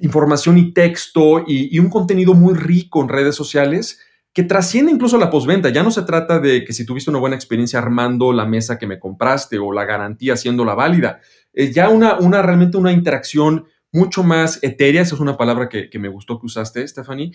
[0.00, 4.00] información y texto y, un contenido muy rico en redes sociales
[4.34, 5.68] que trasciende incluso la postventa.
[5.68, 8.86] Ya no se trata de que si tuviste una buena experiencia armando la mesa que
[8.86, 11.20] me compraste o la garantía haciéndola válida.
[11.52, 15.88] Es ya una, una realmente una interacción mucho más etérea, esa es una palabra que,
[16.00, 17.30] me gustó que usaste, Stephanie,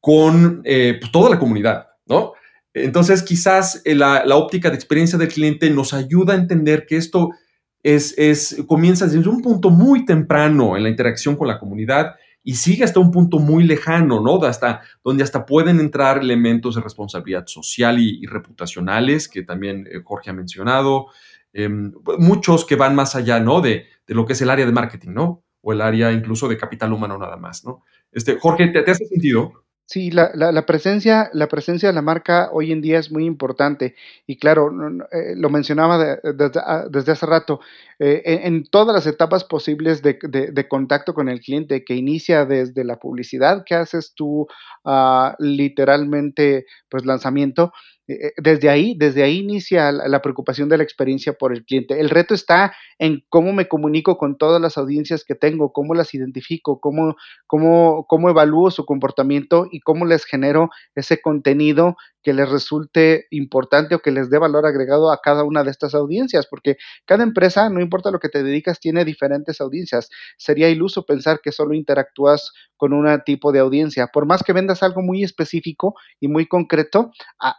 [0.00, 2.32] con eh, pues, toda la comunidad, ¿no?
[2.72, 7.32] Entonces, quizás eh, la, óptica de experiencia del cliente nos ayuda a entender que esto
[7.82, 12.14] es, es, comienza desde un punto muy temprano en la interacción con la comunidad
[12.48, 14.42] y sigue hasta un punto muy lejano, ¿no?
[14.42, 20.30] Hasta, donde hasta pueden entrar elementos de responsabilidad social y, reputacionales, que también eh, Jorge
[20.30, 21.08] ha mencionado,
[21.52, 23.60] em, muchos que van más allá, ¿no?
[23.60, 25.44] De, de, lo que es el área de marketing, ¿no?
[25.60, 27.84] o el área incluso de capital humano nada más, ¿no?
[28.12, 29.64] Este, Jorge, ¿te, hace sentido?
[29.90, 33.94] Sí, la, la, presencia, la presencia de la marca hoy en día es muy importante.
[34.26, 34.70] Y claro,
[35.10, 37.60] eh, lo mencionaba ah, desde hace rato,
[37.98, 42.84] eh, en, todas las etapas posibles de, de, contacto con el cliente, que inicia desde
[42.84, 44.46] la publicidad que haces tú,
[44.84, 47.97] uh, literalmente, pues lanzamiento, eh,
[48.38, 52.00] desde ahí, desde ahí inicia la, preocupación de la experiencia por el cliente.
[52.00, 56.14] El reto está en cómo me comunico con todas las audiencias que tengo, cómo las
[56.14, 57.16] identifico, cómo,
[57.46, 61.96] cómo, cómo evalúo su comportamiento y cómo les genero ese contenido
[62.28, 65.94] que les resulte importante o que les dé valor agregado a cada una de estas
[65.94, 70.10] audiencias, porque cada empresa, no importa lo que te dedicas, tiene diferentes audiencias.
[70.36, 74.08] Sería iluso pensar que solo interactúas con un tipo de audiencia.
[74.12, 77.12] Por más que vendas algo muy específico y muy concreto,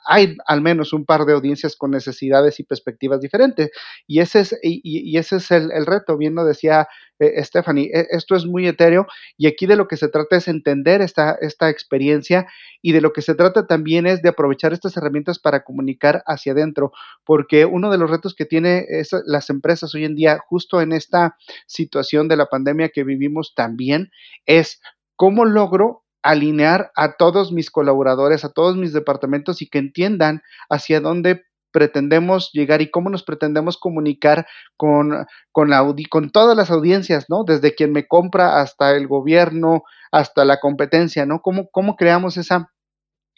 [0.05, 3.71] hay al menos un par de audiencias con necesidades y perspectivas diferentes.
[4.05, 6.87] Y ese es, y, ese es el, el reto, bien lo decía
[7.19, 10.47] eh, Stephanie, e, esto es muy etéreo y aquí de lo que se trata es
[10.47, 12.47] entender esta, esta experiencia
[12.81, 16.53] y de lo que se trata también es de aprovechar estas herramientas para comunicar hacia
[16.53, 16.91] adentro,
[17.25, 18.85] porque uno de los retos que tienen
[19.25, 21.35] las empresas hoy en día, justo en esta
[21.67, 24.11] situación de la pandemia que vivimos también,
[24.45, 24.81] es
[25.15, 30.99] cómo logro alinear a todos mis colaboradores, a todos mis departamentos y que entiendan hacia
[30.99, 35.69] dónde pretendemos llegar y cómo nos pretendemos comunicar con, con,
[36.09, 37.43] con todas las audiencias, ¿no?
[37.43, 41.41] Desde quien me compra hasta el gobierno, hasta la competencia, ¿no?
[41.41, 42.71] ¿Cómo, cómo creamos esa,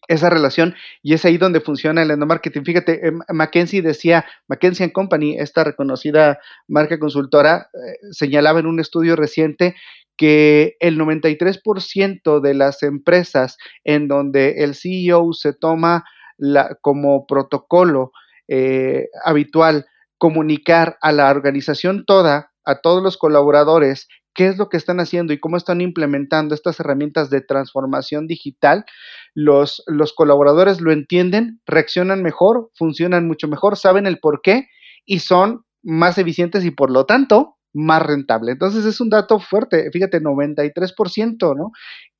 [0.07, 2.65] esa relación y es ahí donde funciona el endomarketing.
[2.65, 9.15] Fíjate, eh, McKinsey decía, McKinsey Company, esta reconocida marca consultora, eh, señalaba en un estudio
[9.15, 9.75] reciente
[10.17, 16.03] que el 93% de las empresas en donde el CEO se toma
[16.41, 18.11] la, como protocolo
[18.47, 19.85] eh, habitual
[20.17, 25.33] comunicar a la organización toda, a todos los colaboradores, qué es lo que están haciendo
[25.33, 28.85] y cómo están implementando estas herramientas de transformación digital,
[29.35, 34.67] los, los colaboradores lo entienden, reaccionan mejor, funcionan mucho mejor, saben el por qué
[35.05, 38.51] y son más eficientes y por lo tanto más rentable.
[38.51, 41.71] Entonces es un dato fuerte, fíjate, 93%, ¿no?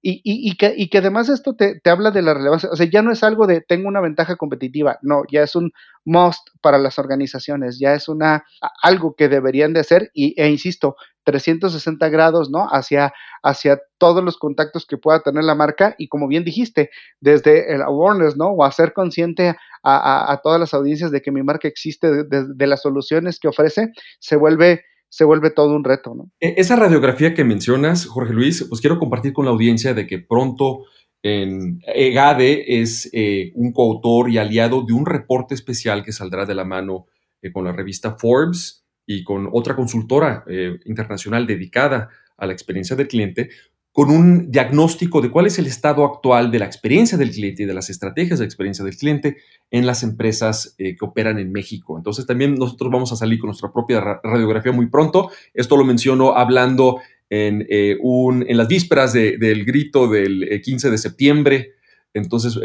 [0.04, 2.76] Y, y, y, que, y que además esto te, te, habla de la relevancia, o
[2.76, 5.72] sea, ya no es algo de tengo una ventaja competitiva, no, ya es un
[6.06, 8.44] must para las organizaciones, ya es una
[8.82, 12.66] algo que deberían de hacer y, e insisto, 360 grados, ¿no?
[12.72, 17.72] Hacia, hacia todos los contactos que pueda tener la marca y como bien dijiste, desde
[17.76, 18.48] el awareness, ¿no?
[18.48, 22.82] O hacer consciente a, a, todas las audiencias de que mi marca existe, de las
[22.82, 26.16] soluciones que ofrece, se vuelve se vuelve todo un reto.
[26.16, 26.32] ¿no?
[26.40, 30.20] E, esa radiografía que mencionas, Jorge Luis, pues quiero compartir con la audiencia de que
[30.20, 30.86] pronto
[31.22, 36.56] en EGADE es eh, un coautor y aliado de un reporte especial que saldrá de
[36.56, 37.06] la mano
[37.42, 42.96] eh, con la revista Forbes y con otra consultora eh, internacional dedicada a la experiencia
[42.96, 43.50] del cliente,
[43.92, 47.66] con un diagnóstico de cuál es el estado actual de la experiencia del cliente y
[47.66, 49.38] de las estrategias de experiencia del cliente
[49.70, 51.98] en las empresas eh, que operan en México.
[51.98, 55.30] Entonces también nosotros vamos a salir con nuestra propia radiografía muy pronto.
[55.54, 60.88] Esto lo menciono hablando en, eh, un, en las vísperas de, del grito del 15
[60.88, 61.72] eh, de septiembre.
[62.14, 62.60] Entonces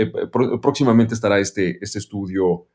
[0.61, 2.67] próximamente estará este, este estudio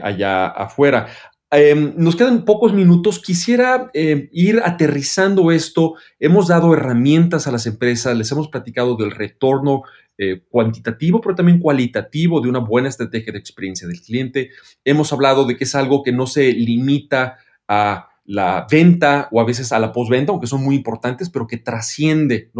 [0.00, 1.08] allá afuera.
[1.54, 3.20] Eh, nos quedan pocos minutos.
[3.20, 5.96] Quisiera eh, ir aterrizando esto.
[6.18, 9.82] Hemos dado herramientas a las empresas, les hemos platicado del retorno
[10.16, 14.50] eh, cuantitativo, pero también cualitativo de una buena estrategia de experiencia del cliente.
[14.82, 17.36] Hemos hablado de que es algo que no se limita
[17.68, 21.58] a la venta o a veces a la postventa, aunque son muy importantes, pero que
[21.58, 22.50] trasciende.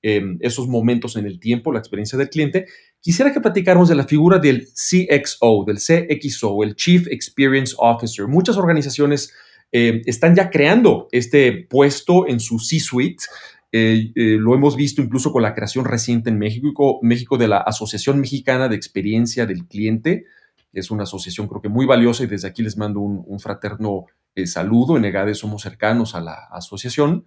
[0.00, 2.66] Em, esos momentos en el tiempo, la experiencia del cliente.
[3.08, 8.26] Quisiera que platicáramos de la figura del CXO, del CXO, el Chief Experience Officer.
[8.26, 9.32] Muchas organizaciones
[9.72, 13.24] eh, están ya creando este puesto en su C-suite.
[13.72, 17.56] Eh, eh, lo hemos visto incluso con la creación reciente en México, México de la
[17.56, 20.26] Asociación Mexicana de Experiencia del Cliente,
[20.70, 23.40] que es una asociación creo que muy valiosa y desde aquí les mando un, un
[23.40, 24.04] fraterno
[24.44, 24.98] saludo.
[24.98, 27.24] En EGADE somos cercanos a la asociación.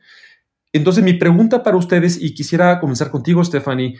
[0.74, 3.98] Entonces, mi pregunta para ustedes, y quisiera comenzar contigo, Stephanie,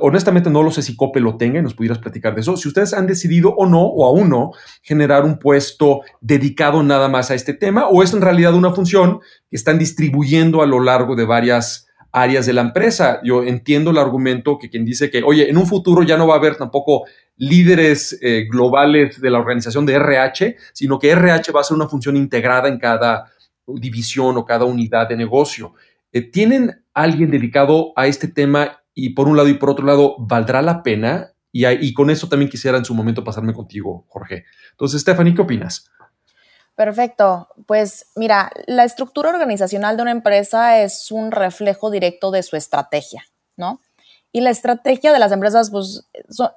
[0.00, 2.68] honestamente no lo sé si COPE lo tenga y nos pudieras platicar de eso, si
[2.68, 7.34] ustedes han decidido o no, o aún no, generar un puesto dedicado nada más a
[7.34, 9.18] este tema, o es en realidad una función
[9.50, 13.20] que están distribuyendo a lo largo de varias áreas de la empresa.
[13.24, 16.34] Yo entiendo el argumento que quien dice que, oye, en un futuro ya no va
[16.34, 17.04] a haber tampoco
[17.36, 21.88] líderes eh, globales de la organización de RH, sino que RH va a ser una
[21.88, 23.32] función integrada en cada
[23.66, 25.74] división o cada unidad de negocio.
[26.12, 30.16] Eh, ¿Tienen alguien dedicado a este tema y por un lado y por otro lado,
[30.18, 31.32] ¿valdrá la pena?
[31.54, 34.44] Y, con eso también quisiera en su momento pasarme contigo, Jorge.
[34.70, 35.84] Entonces, Stephanie, ¿qué opinas?
[36.74, 37.48] Perfecto.
[37.66, 43.24] Pues mira, la estructura organizacional de una empresa es un reflejo directo de su estrategia,
[43.56, 43.80] ¿no?
[44.34, 46.08] Y la estrategia de las empresas, pues,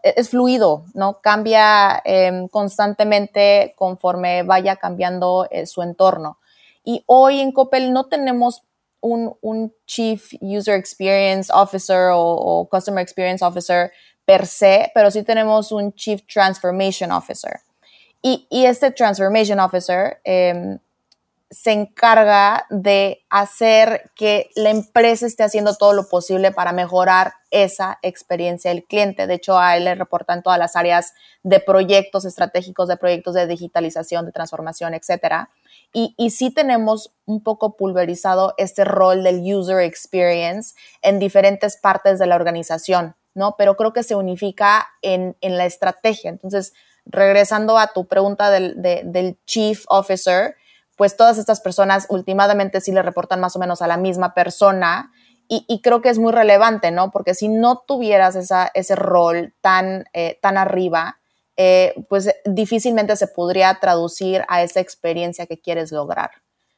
[0.01, 1.19] es fluido, ¿no?
[1.19, 6.39] Cambia eh, constantemente conforme vaya cambiando eh, su entorno.
[6.85, 8.63] Y hoy en Coppel no tenemos
[9.05, 13.91] un, Chief User Experience Officer o, Customer Experience Officer
[14.25, 17.59] per se, pero sí tenemos un Chief Transformation Officer.
[18.21, 20.79] Y, este Transformation Officer em,
[21.51, 27.99] se encarga de hacer que la empresa esté haciendo todo lo posible para mejorar esa
[28.01, 29.27] experiencia del cliente.
[29.27, 31.13] De hecho, a él le reportan todas las áreas
[31.43, 35.49] de proyectos estratégicos, de proyectos de digitalización, de transformación, etcétera.
[35.93, 42.19] Y, y sí tenemos un poco pulverizado este rol del user experience en diferentes partes
[42.19, 43.55] de la organización, ¿no?
[43.57, 46.29] Pero creo que se unifica en, en la estrategia.
[46.29, 46.73] Entonces,
[47.05, 50.55] regresando a tu pregunta del, del chief officer,
[50.97, 55.11] pues todas estas personas últimamente sí le reportan más o menos a la misma persona
[55.47, 57.11] y, creo que es muy relevante, ¿no?
[57.11, 61.19] Porque si no tuvieras esa, ese rol tan, eh, tan arriba,
[61.57, 66.31] eh, pues difícilmente se podría traducir a esa experiencia que quieres lograr.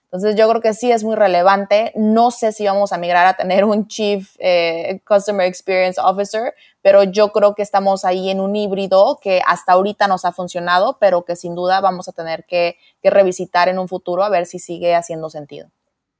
[0.10, 1.92] Entonces yo creo que sí es muy relevante.
[1.96, 7.04] No sé si vamos a migrar a tener un Chief eh, Customer Experience Officer, pero
[7.04, 11.26] yo creo que estamos ahí en un híbrido que hasta ahorita nos ha funcionado, pero
[11.26, 14.94] que sin duda vamos a tener que, revisitar en un futuro a ver si sigue
[14.94, 15.70] haciendo sentido.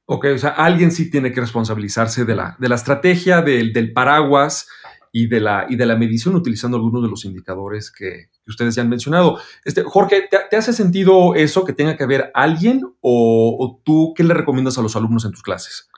[0.06, 3.92] Ok, o sea, alguien sí tiene que responsabilizarse de la, de la estrategia, del, del
[3.92, 4.68] paraguas
[5.12, 8.82] y de, la, y de la medición utilizando algunos de los indicadores que, ustedes ya
[8.82, 9.38] han mencionado.
[9.64, 14.34] Este, Jorge, ¿te, hace sentido eso que tenga que haber alguien o, tú qué le
[14.34, 15.88] recomiendas a los alumnos en tus clases?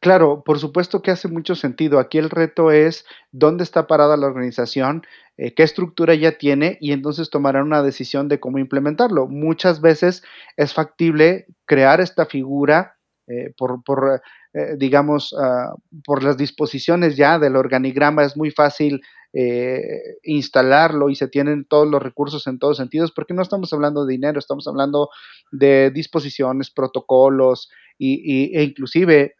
[0.00, 1.98] Claro, por supuesto que hace mucho sentido.
[1.98, 5.02] Aquí el reto es dónde está parada la organización,
[5.36, 9.26] eh, qué estructura ya tiene y entonces tomarán una decisión de cómo implementarlo.
[9.26, 10.22] Muchas veces
[10.56, 12.96] es factible crear esta figura
[13.30, 14.22] eh, por,
[14.54, 19.00] eh, digamos, uh, por las disposiciones ya del organigrama, es muy fácil
[19.32, 24.04] eh, instalarlo y se tienen todos los recursos en todos sentidos, porque no estamos hablando
[24.04, 25.10] de dinero, estamos hablando
[25.52, 29.34] de disposiciones, protocolos y, e inclusive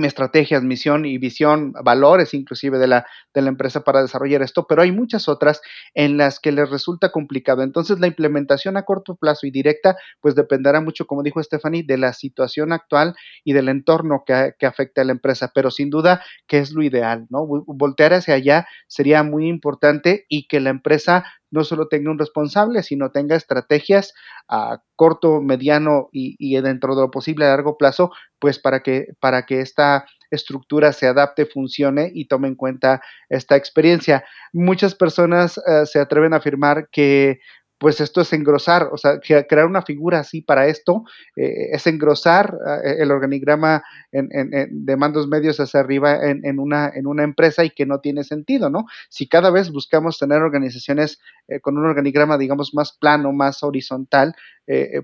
[0.00, 4.66] em, estrategias, misión y visión, valores inclusive de la, de la empresa para desarrollar esto,
[4.68, 5.60] pero hay muchas otras
[5.94, 7.62] en las que les resulta complicado.
[7.62, 11.98] Entonces la implementación a corto plazo y directa, pues dependerá mucho, como dijo Stephanie, de
[11.98, 16.22] la situación actual y del entorno que, que afecta a la empresa, pero sin duda
[16.46, 17.46] que es lo ideal, ¿no?
[17.46, 22.82] Voltear hacia allá sería muy importante y que la empresa no solo tenga un responsable,
[22.82, 24.14] sino tenga estrategias
[24.48, 29.46] a corto, mediano y, dentro de lo posible a largo plazo, pues para que, para
[29.46, 34.24] que esta estructura se adapte, funcione y tome en cuenta esta experiencia.
[34.52, 37.40] Muchas personas eh, se atreven a afirmar que
[37.80, 41.04] pues esto es engrosar, o sea, crear una figura así para esto
[41.34, 42.54] eh, es engrosar
[42.84, 47.86] eh, el organigrama de mandos medios hacia arriba en, una, en una empresa y que
[47.86, 48.84] no tiene sentido, ¿no?
[49.08, 54.34] Si cada vez buscamos tener organizaciones eh, con un organigrama, digamos, más plano, más horizontal,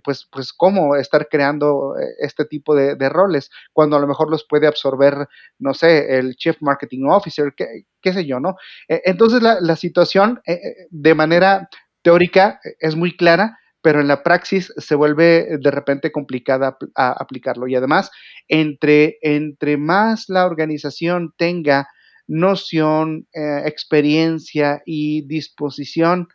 [0.05, 4.69] pues, pues cómo estar creando este tipo de, roles cuando a lo mejor los puede
[4.69, 5.27] absorber,
[5.59, 8.55] no sé, el Chief Marketing Officer, qué, qué sé yo, ¿no?
[8.87, 10.41] entonces la, la situación
[10.91, 11.69] de manera
[12.07, 17.67] teórica es muy clara, pero en la praxis se vuelve de repente complicada a aplicarlo.
[17.67, 18.13] Y además,
[18.47, 21.89] entre, entre más la organización tenga
[22.29, 26.29] noción, eh, experiencia y disposición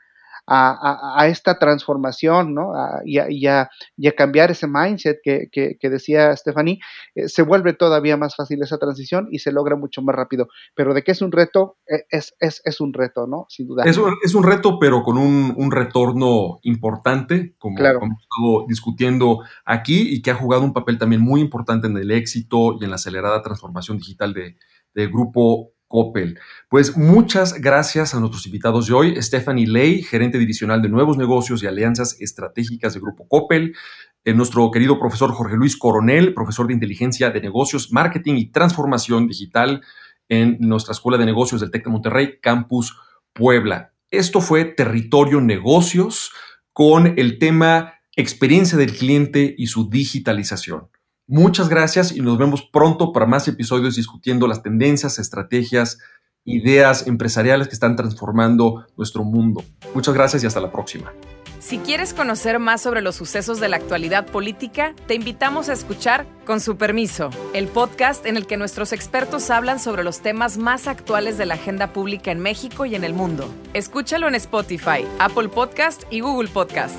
[0.47, 2.73] a, esta transformación, ¿no?
[3.05, 3.69] y, a,
[4.17, 6.79] cambiar ese mindset que, decía Stephanie,
[7.15, 10.47] eh, se vuelve todavía más fácil esa transición y se logra mucho más rápido.
[10.75, 13.45] Pero de qué es un reto, e, es, es, un reto, ¿no?
[13.49, 13.83] Sin duda.
[13.85, 20.13] Es un, es un reto, pero con un, retorno importante, como, hemos estado discutiendo aquí,
[20.13, 22.95] y que ha jugado un papel también muy importante en el éxito y en la
[22.95, 24.57] acelerada transformación digital de,
[24.93, 26.39] del grupo Coppel.
[26.69, 31.61] Pues muchas gracias a nuestros invitados de hoy, Stephanie Ley, gerente divisional de nuevos negocios
[31.61, 33.75] y alianzas estratégicas de Grupo Coppel,
[34.23, 39.27] eh, nuestro querido profesor Jorge Luis Coronel, profesor de inteligencia de negocios, marketing y transformación
[39.27, 39.81] digital
[40.29, 42.97] en nuestra Escuela de Negocios del TEC de Monterrey, Campus
[43.33, 43.93] Puebla.
[44.09, 46.31] Esto fue Territorio Negocios
[46.73, 50.87] con el tema experiencia del cliente y su digitalización.
[51.31, 55.97] Muchas gracias y nos vemos pronto para más episodios discutiendo las tendencias, estrategias,
[56.43, 59.63] ideas empresariales que están transformando nuestro mundo.
[59.95, 61.13] Muchas gracias y hasta la próxima.
[61.59, 66.25] Si quieres conocer más sobre los sucesos de la actualidad política, te invitamos a escuchar
[66.45, 70.85] Con su permiso, el podcast en el que nuestros expertos hablan sobre los temas más
[70.87, 73.49] actuales de la agenda pública en México y en el mundo.
[73.73, 76.97] Escúchalo en Spotify, Apple Podcast y Google Podcast.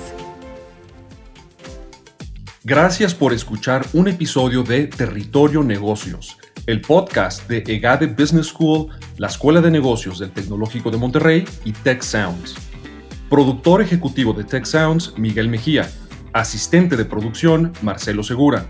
[2.65, 8.87] Gracias por escuchar un episodio de Territorio Negocios, el podcast de EGADE Business School,
[9.17, 12.55] la Escuela de Negocios del Tecnológico de Monterrey y Tech Sounds.
[13.29, 15.91] Productor ejecutivo de Tech Sounds, Miguel Mejía.
[16.31, 18.65] Asistente de producción, Marcelo Segura.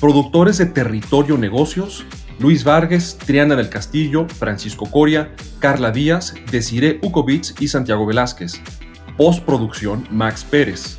[0.00, 2.04] Productores de Territorio Negocios,
[2.40, 8.60] Luis Vargas, Triana del Castillo, Francisco Coria, Carla Díaz, Desiree Ukovitz y Santiago Velázquez.
[9.16, 10.98] Postproducción, Max Pérez.